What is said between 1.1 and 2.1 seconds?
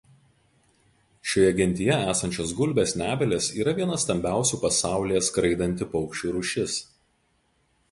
Šioje gentyje